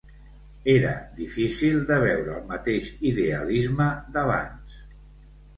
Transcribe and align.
Era 0.71 0.93
difícil 1.19 1.77
de 1.91 1.99
veure 2.05 2.33
el 2.37 2.49
mateix 2.53 2.89
idealisme 3.13 3.91
d'abans 4.17 4.83